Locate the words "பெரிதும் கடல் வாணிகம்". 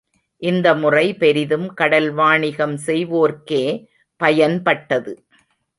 1.13-2.75